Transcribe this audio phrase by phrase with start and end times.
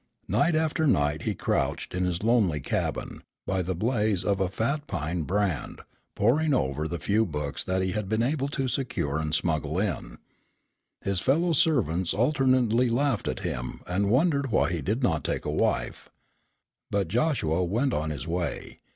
[0.27, 4.87] Night after night he crouched in his lonely cabin, by the blaze of a fat
[4.87, 5.79] pine brand,
[6.15, 10.17] poring over the few books that he had been able to secure and smuggle in.
[11.01, 15.51] His fellow servants alternately laughed at him and wondered why he did not take a
[15.51, 16.09] wife.
[16.89, 18.79] But Joshua went on his way.